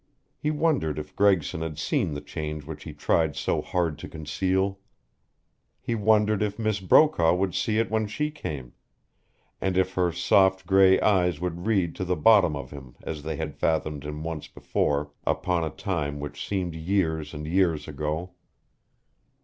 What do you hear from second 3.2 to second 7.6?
so hard to conceal. He wondered if Miss Brokaw would